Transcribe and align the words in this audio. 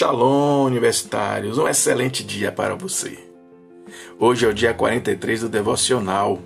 Shalom, 0.00 0.64
universitários! 0.64 1.58
Um 1.58 1.68
excelente 1.68 2.24
dia 2.24 2.50
para 2.50 2.74
você. 2.74 3.18
Hoje 4.18 4.46
é 4.46 4.48
o 4.48 4.54
dia 4.54 4.72
43 4.72 5.42
do 5.42 5.48
devocional, 5.50 6.38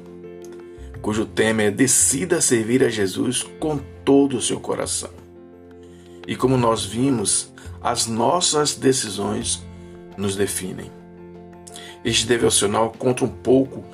cujo 1.01 1.25
tema 1.25 1.63
é 1.63 1.71
Decida 1.71 2.41
servir 2.41 2.83
a 2.83 2.89
Jesus 2.89 3.45
com 3.61 3.79
todo 4.05 4.39
o 4.39 4.43
seu 4.43 4.59
coração. 4.59 5.11
E 6.27 6.35
como 6.35 6.57
nós 6.57 6.85
vimos, 6.85 7.53
as 7.81 8.09
nossas 8.09 8.75
decisões 8.75 9.65
nos 10.19 10.35
definem. 10.35 10.91
Este 12.05 12.27
devocional 12.27 12.93
conta 12.99 13.25
um 13.25 13.29
pouco 13.29 13.85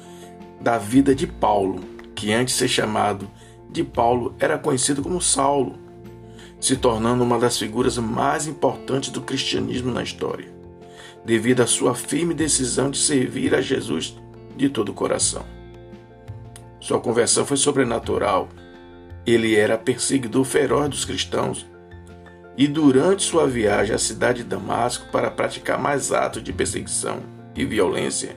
da 0.58 0.78
vida 0.78 1.14
de 1.14 1.26
Paulo, 1.26 1.84
que 2.14 2.32
antes 2.32 2.54
de 2.54 2.60
ser 2.60 2.68
chamado 2.68 3.30
de 3.68 3.84
Paulo 3.84 4.34
era 4.38 4.56
conhecido 4.56 5.02
como 5.02 5.20
Saulo 5.20 5.89
se 6.60 6.76
tornando 6.76 7.24
uma 7.24 7.38
das 7.38 7.58
figuras 7.58 7.96
mais 7.96 8.46
importantes 8.46 9.10
do 9.10 9.22
cristianismo 9.22 9.90
na 9.90 10.02
história, 10.02 10.52
devido 11.24 11.62
à 11.62 11.66
sua 11.66 11.94
firme 11.94 12.34
decisão 12.34 12.90
de 12.90 12.98
servir 12.98 13.54
a 13.54 13.60
Jesus 13.60 14.16
de 14.56 14.68
todo 14.68 14.90
o 14.90 14.94
coração. 14.94 15.44
Sua 16.78 17.00
conversão 17.00 17.46
foi 17.46 17.56
sobrenatural. 17.56 18.48
Ele 19.26 19.54
era 19.54 19.78
perseguidor 19.78 20.44
feroz 20.44 20.88
dos 20.88 21.04
cristãos 21.04 21.66
e, 22.56 22.66
durante 22.66 23.22
sua 23.22 23.46
viagem 23.46 23.94
à 23.94 23.98
cidade 23.98 24.42
de 24.42 24.48
Damasco 24.48 25.06
para 25.10 25.30
praticar 25.30 25.78
mais 25.78 26.12
atos 26.12 26.42
de 26.42 26.52
perseguição 26.52 27.20
e 27.54 27.64
violência, 27.64 28.36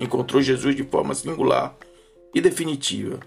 encontrou 0.00 0.40
Jesus 0.40 0.74
de 0.74 0.84
forma 0.84 1.14
singular 1.14 1.76
e 2.34 2.40
definitiva 2.40 3.20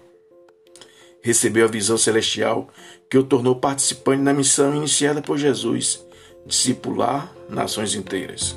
recebeu 1.22 1.64
a 1.64 1.70
visão 1.70 1.96
celestial 1.96 2.68
que 3.08 3.16
o 3.16 3.22
tornou 3.22 3.56
participante 3.56 4.20
na 4.20 4.34
missão 4.34 4.74
iniciada 4.74 5.22
por 5.22 5.38
Jesus, 5.38 6.04
discipular 6.44 7.32
nações 7.48 7.94
inteiras. 7.94 8.56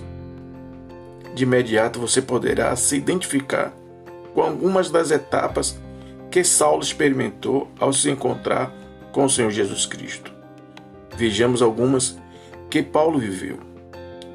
De 1.35 1.43
imediato 1.43 1.99
você 1.99 2.21
poderá 2.21 2.75
se 2.75 2.97
identificar 2.97 3.71
com 4.33 4.41
algumas 4.41 4.89
das 4.89 5.11
etapas 5.11 5.79
que 6.31 6.43
Saulo 6.43 6.81
experimentou 6.81 7.69
ao 7.79 7.93
se 7.93 8.09
encontrar 8.09 8.73
com 9.11 9.25
o 9.25 9.29
Senhor 9.29 9.51
Jesus 9.51 9.85
Cristo. 9.85 10.33
Vejamos 11.15 11.61
algumas 11.61 12.17
que 12.69 12.81
Paulo 12.81 13.19
viveu, 13.19 13.59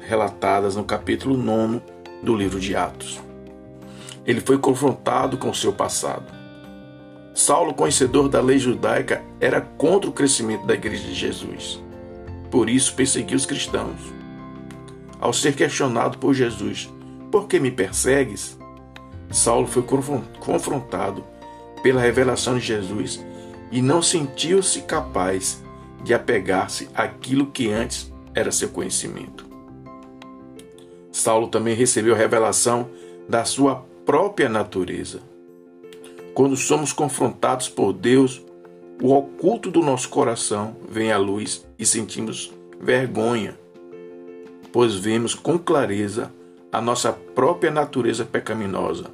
relatadas 0.07 0.75
no 0.75 0.83
capítulo 0.83 1.37
9 1.37 1.81
do 2.23 2.35
livro 2.35 2.59
de 2.59 2.75
Atos. 2.75 3.19
Ele 4.25 4.39
foi 4.39 4.57
confrontado 4.57 5.37
com 5.37 5.53
seu 5.53 5.73
passado 5.73 6.40
Saulo, 7.33 7.73
conhecedor 7.73 8.27
da 8.27 8.41
lei 8.41 8.59
judaica, 8.59 9.23
era 9.39 9.61
contra 9.61 10.09
o 10.09 10.13
crescimento 10.13 10.65
da 10.65 10.73
igreja 10.73 11.03
de 11.03 11.13
Jesus. 11.13 11.81
Por 12.49 12.69
isso 12.69 12.93
perseguiu 12.93 13.37
os 13.37 13.45
cristãos. 13.45 13.99
Ao 15.19 15.31
ser 15.31 15.55
questionado 15.55 16.17
por 16.17 16.33
Jesus, 16.33 16.89
por 17.31 17.47
que 17.47 17.59
me 17.59 17.71
persegues? 17.71 18.57
Saulo 19.29 19.67
foi 19.67 19.83
confrontado 20.39 21.23
pela 21.81 22.01
revelação 22.01 22.57
de 22.57 22.65
Jesus 22.65 23.23
e 23.71 23.81
não 23.81 24.01
sentiu-se 24.01 24.81
capaz 24.81 25.63
de 26.03 26.13
apegar-se 26.13 26.89
àquilo 26.93 27.45
que 27.45 27.71
antes 27.71 28.11
era 28.35 28.51
seu 28.51 28.69
conhecimento. 28.69 29.45
Saulo 31.11 31.47
também 31.47 31.75
recebeu 31.75 32.13
a 32.13 32.17
revelação 32.17 32.89
da 33.29 33.45
sua 33.45 33.85
própria 34.05 34.49
natureza. 34.49 35.30
Quando 36.33 36.55
somos 36.55 36.93
confrontados 36.93 37.67
por 37.67 37.91
Deus, 37.91 38.41
o 39.01 39.13
oculto 39.13 39.69
do 39.69 39.81
nosso 39.81 40.07
coração 40.07 40.77
vem 40.89 41.11
à 41.11 41.17
luz 41.17 41.65
e 41.77 41.85
sentimos 41.85 42.53
vergonha, 42.79 43.59
pois 44.71 44.95
vemos 44.95 45.35
com 45.35 45.59
clareza 45.59 46.31
a 46.71 46.79
nossa 46.79 47.11
própria 47.11 47.69
natureza 47.69 48.23
pecaminosa. 48.23 49.07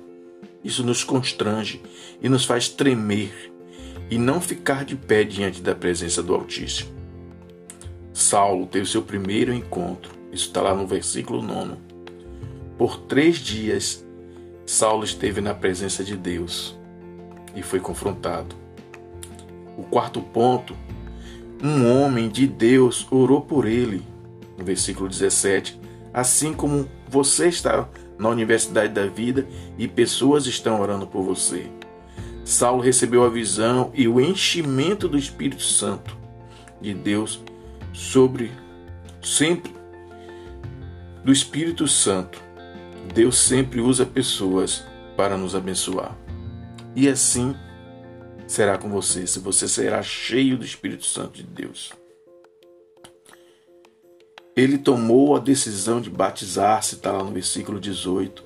Isso 0.63 0.83
nos 0.83 1.03
constrange 1.03 1.81
e 2.21 2.29
nos 2.29 2.45
faz 2.45 2.69
tremer 2.69 3.51
e 4.11 4.17
não 4.17 4.39
ficar 4.39 4.85
de 4.85 4.95
pé 4.95 5.23
diante 5.23 5.59
da 5.59 5.73
presença 5.73 6.21
do 6.21 6.35
Altíssimo. 6.35 6.91
Saulo 8.13 8.67
teve 8.67 8.85
seu 8.85 9.01
primeiro 9.01 9.51
encontro, 9.51 10.11
isso 10.31 10.47
está 10.47 10.61
lá 10.61 10.75
no 10.75 10.85
versículo 10.85 11.41
9. 11.41 11.73
Por 12.77 12.99
três 13.01 13.37
dias, 13.37 14.05
Saulo 14.67 15.03
esteve 15.03 15.41
na 15.41 15.55
presença 15.55 16.03
de 16.03 16.15
Deus 16.15 16.77
e 17.57 17.63
foi 17.63 17.79
confrontado. 17.79 18.55
O 19.75 19.83
quarto 19.83 20.21
ponto, 20.21 20.75
um 21.61 21.91
homem 21.91 22.29
de 22.29 22.45
Deus 22.45 23.07
orou 23.09 23.41
por 23.41 23.67
ele, 23.67 24.03
no 24.57 24.63
versículo 24.63 25.09
17, 25.09 25.79
assim 26.13 26.53
como 26.53 26.87
você 27.09 27.47
está 27.47 27.89
na 28.17 28.29
universidade 28.29 28.93
da 28.93 29.07
vida 29.07 29.47
e 29.77 29.87
pessoas 29.87 30.45
estão 30.45 30.79
orando 30.79 31.07
por 31.07 31.23
você. 31.23 31.65
Saulo 32.45 32.81
recebeu 32.81 33.25
a 33.25 33.29
visão 33.29 33.91
e 33.93 34.07
o 34.07 34.21
enchimento 34.21 35.07
do 35.07 35.17
Espírito 35.17 35.63
Santo 35.63 36.15
de 36.79 36.93
Deus 36.93 37.41
sobre 37.91 38.51
sempre 39.21 39.75
do 41.25 41.31
Espírito 41.31 41.87
Santo. 41.87 42.41
Deus 43.13 43.37
sempre 43.37 43.81
usa 43.81 44.05
pessoas 44.05 44.85
para 45.15 45.37
nos 45.37 45.55
abençoar. 45.55 46.26
E 46.97 47.07
assim 47.07 47.55
será 48.47 48.75
com 48.75 48.89
você, 48.89 49.27
se 49.27 49.37
você 49.37 49.67
será 49.67 50.01
cheio 50.01 50.57
do 50.57 50.65
Espírito 50.65 51.05
Santo 51.05 51.33
de 51.33 51.43
Deus. 51.43 51.93
Ele 54.55 54.79
tomou 54.79 55.35
a 55.35 55.39
decisão 55.39 56.01
de 56.01 56.09
batizar-se, 56.09 56.95
está 56.95 57.11
lá 57.11 57.23
no 57.23 57.29
versículo 57.29 57.79
18. 57.79 58.43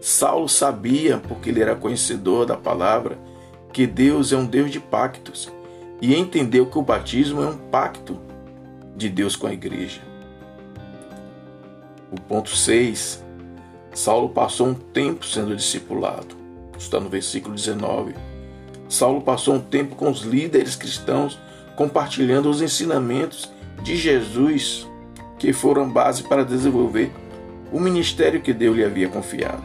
Saulo 0.00 0.48
sabia, 0.48 1.18
porque 1.18 1.50
ele 1.50 1.60
era 1.60 1.76
conhecedor 1.76 2.46
da 2.46 2.56
palavra, 2.56 3.18
que 3.70 3.86
Deus 3.86 4.32
é 4.32 4.36
um 4.38 4.46
Deus 4.46 4.70
de 4.70 4.80
pactos 4.80 5.52
e 6.00 6.16
entendeu 6.16 6.64
que 6.64 6.78
o 6.78 6.82
batismo 6.82 7.42
é 7.42 7.48
um 7.48 7.58
pacto 7.68 8.18
de 8.96 9.10
Deus 9.10 9.36
com 9.36 9.46
a 9.46 9.52
igreja. 9.52 10.00
O 12.10 12.18
ponto 12.18 12.48
6. 12.48 13.22
Saulo 13.92 14.30
passou 14.30 14.68
um 14.68 14.74
tempo 14.74 15.26
sendo 15.26 15.54
discipulado 15.54 16.43
está 16.78 17.00
no 17.00 17.08
versículo 17.08 17.54
19. 17.54 18.14
Saulo 18.88 19.20
passou 19.20 19.54
um 19.54 19.60
tempo 19.60 19.96
com 19.96 20.10
os 20.10 20.22
líderes 20.22 20.76
cristãos, 20.76 21.38
compartilhando 21.76 22.48
os 22.48 22.62
ensinamentos 22.62 23.50
de 23.82 23.96
Jesus, 23.96 24.86
que 25.38 25.52
foram 25.52 25.90
base 25.90 26.22
para 26.22 26.44
desenvolver 26.44 27.10
o 27.72 27.80
ministério 27.80 28.40
que 28.40 28.52
Deus 28.52 28.76
lhe 28.76 28.84
havia 28.84 29.08
confiado. 29.08 29.62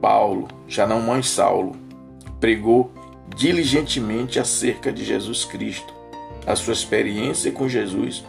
Paulo, 0.00 0.48
já 0.68 0.86
não 0.86 1.00
mais 1.00 1.28
Saulo, 1.28 1.74
pregou 2.38 2.92
diligentemente 3.34 4.38
acerca 4.38 4.92
de 4.92 5.04
Jesus 5.04 5.44
Cristo. 5.44 5.92
A 6.46 6.54
sua 6.54 6.74
experiência 6.74 7.50
com 7.50 7.68
Jesus 7.68 8.24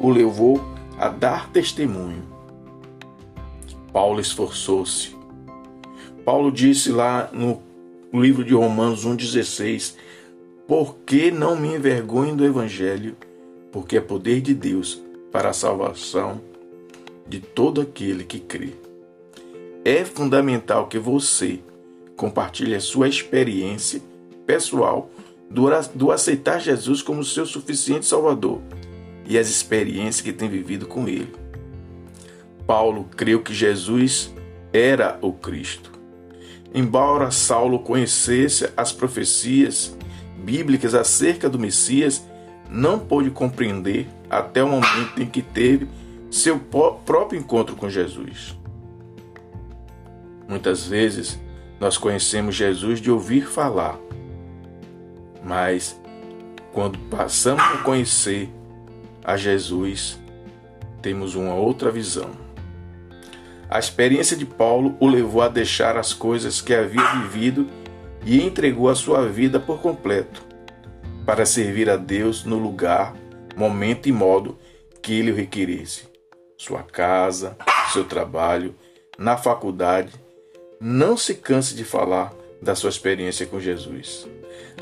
o 0.00 0.10
levou 0.10 0.60
a 0.98 1.08
dar 1.08 1.48
testemunho. 1.50 2.22
Paulo 3.92 4.20
esforçou-se 4.20 5.14
Paulo 6.24 6.52
disse 6.52 6.90
lá 6.90 7.28
no 7.32 7.60
livro 8.12 8.44
de 8.44 8.54
Romanos 8.54 9.04
1,16: 9.04 9.96
Por 10.68 10.96
que 11.06 11.30
não 11.30 11.56
me 11.56 11.74
envergonho 11.74 12.36
do 12.36 12.44
Evangelho? 12.44 13.16
Porque 13.72 13.96
é 13.96 14.00
poder 14.00 14.40
de 14.40 14.54
Deus 14.54 15.02
para 15.32 15.50
a 15.50 15.54
salvação 15.54 16.40
de 17.26 17.40
todo 17.40 17.80
aquele 17.80 18.24
que 18.24 18.38
crê. 18.38 18.70
É 19.84 20.04
fundamental 20.04 20.86
que 20.86 20.98
você 20.98 21.60
compartilhe 22.16 22.74
a 22.74 22.80
sua 22.80 23.08
experiência 23.08 24.00
pessoal 24.46 25.10
do 25.94 26.10
aceitar 26.10 26.60
Jesus 26.60 27.02
como 27.02 27.24
seu 27.24 27.44
suficiente 27.44 28.06
Salvador 28.06 28.60
e 29.28 29.36
as 29.36 29.48
experiências 29.48 30.20
que 30.20 30.32
tem 30.32 30.48
vivido 30.48 30.86
com 30.86 31.08
Ele. 31.08 31.32
Paulo 32.66 33.08
creu 33.16 33.42
que 33.42 33.52
Jesus 33.52 34.32
era 34.72 35.18
o 35.20 35.32
Cristo. 35.32 35.91
Embora 36.74 37.30
Saulo 37.30 37.78
conhecesse 37.78 38.70
as 38.76 38.92
profecias 38.92 39.96
bíblicas 40.38 40.94
acerca 40.94 41.48
do 41.48 41.58
Messias, 41.58 42.26
não 42.68 42.98
pôde 42.98 43.30
compreender 43.30 44.08
até 44.30 44.64
o 44.64 44.68
momento 44.68 45.20
em 45.20 45.26
que 45.26 45.42
teve 45.42 45.88
seu 46.30 46.58
próprio 46.58 47.38
encontro 47.38 47.76
com 47.76 47.90
Jesus. 47.90 48.56
Muitas 50.48 50.86
vezes 50.86 51.38
nós 51.78 51.98
conhecemos 51.98 52.54
Jesus 52.54 53.00
de 53.00 53.10
ouvir 53.10 53.46
falar, 53.46 53.98
mas 55.44 56.00
quando 56.72 56.98
passamos 57.10 57.62
a 57.62 57.78
conhecer 57.78 58.48
a 59.22 59.36
Jesus, 59.36 60.18
temos 61.02 61.34
uma 61.34 61.54
outra 61.54 61.90
visão. 61.90 62.30
A 63.72 63.78
experiência 63.78 64.36
de 64.36 64.44
Paulo 64.44 64.98
o 65.00 65.08
levou 65.08 65.40
a 65.40 65.48
deixar 65.48 65.96
as 65.96 66.12
coisas 66.12 66.60
que 66.60 66.74
havia 66.74 67.02
vivido 67.22 67.66
e 68.22 68.42
entregou 68.42 68.90
a 68.90 68.94
sua 68.94 69.26
vida 69.26 69.58
por 69.58 69.80
completo 69.80 70.42
para 71.24 71.46
servir 71.46 71.88
a 71.88 71.96
Deus 71.96 72.44
no 72.44 72.58
lugar, 72.58 73.14
momento 73.56 74.10
e 74.10 74.12
modo 74.12 74.58
que 75.00 75.18
ele 75.18 75.32
requeresse. 75.32 76.02
Sua 76.58 76.82
casa, 76.82 77.56
seu 77.94 78.04
trabalho, 78.04 78.74
na 79.16 79.38
faculdade. 79.38 80.12
Não 80.78 81.16
se 81.16 81.36
canse 81.36 81.74
de 81.74 81.82
falar 81.82 82.30
da 82.60 82.74
sua 82.74 82.90
experiência 82.90 83.46
com 83.46 83.58
Jesus. 83.58 84.28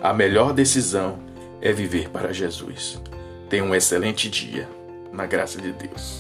A 0.03 0.13
melhor 0.13 0.53
decisão 0.53 1.21
é 1.63 1.73
viver 1.73 2.09
para 2.09 2.33
Jesus. 2.33 3.01
Tenha 3.49 3.63
um 3.63 3.73
excelente 3.73 4.29
dia, 4.29 4.69
na 5.13 5.27
graça 5.27 5.61
de 5.61 5.71
Deus. 5.71 6.19